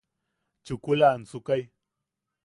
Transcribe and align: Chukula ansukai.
Chukula 0.65 1.07
ansukai. 1.17 1.61